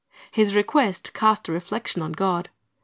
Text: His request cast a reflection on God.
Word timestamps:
His 0.31 0.55
request 0.55 1.13
cast 1.13 1.47
a 1.47 1.51
reflection 1.51 2.01
on 2.01 2.13
God. 2.13 2.49